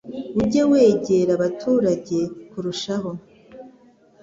uge 0.39 0.61
wegera 0.71 1.31
abaturage 1.37 2.19
kurushaho, 2.49 3.11